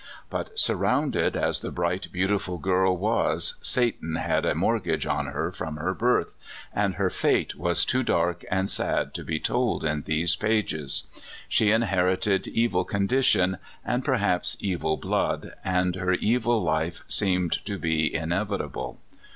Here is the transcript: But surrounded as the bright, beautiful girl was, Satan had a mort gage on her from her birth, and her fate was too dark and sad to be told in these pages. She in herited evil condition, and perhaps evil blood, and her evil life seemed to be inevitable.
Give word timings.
But 0.31 0.57
surrounded 0.57 1.35
as 1.35 1.59
the 1.59 1.69
bright, 1.69 2.07
beautiful 2.11 2.57
girl 2.57 2.97
was, 2.97 3.59
Satan 3.61 4.15
had 4.15 4.47
a 4.47 4.55
mort 4.55 4.85
gage 4.85 5.05
on 5.05 5.27
her 5.27 5.51
from 5.51 5.75
her 5.77 5.93
birth, 5.93 6.35
and 6.73 6.95
her 6.95 7.11
fate 7.11 7.53
was 7.53 7.85
too 7.85 8.01
dark 8.01 8.43
and 8.49 8.67
sad 8.67 9.13
to 9.13 9.23
be 9.23 9.39
told 9.39 9.85
in 9.85 10.01
these 10.01 10.35
pages. 10.35 11.03
She 11.47 11.69
in 11.69 11.83
herited 11.83 12.47
evil 12.47 12.83
condition, 12.83 13.59
and 13.85 14.03
perhaps 14.03 14.57
evil 14.59 14.97
blood, 14.97 15.53
and 15.63 15.93
her 15.97 16.13
evil 16.13 16.63
life 16.63 17.03
seemed 17.07 17.63
to 17.65 17.77
be 17.77 18.11
inevitable. 18.11 18.97